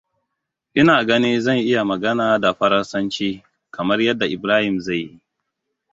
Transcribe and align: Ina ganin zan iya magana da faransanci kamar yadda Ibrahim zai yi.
Ina 0.79 0.95
ganin 1.07 1.37
zan 1.43 1.57
iya 1.59 1.83
magana 1.91 2.25
da 2.43 2.49
faransanci 2.57 3.43
kamar 3.73 3.99
yadda 4.05 4.25
Ibrahim 4.35 4.75
zai 4.85 4.99
yi. 5.05 5.19